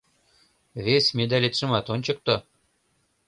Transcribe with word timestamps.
—Вес 0.85 1.05
медалетшымат 1.17 1.85
ончыкто! 1.93 2.35